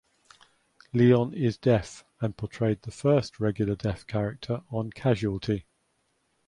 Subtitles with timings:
[0.93, 5.67] Leon is deaf and portrayed the first regular deaf character on "Casualty".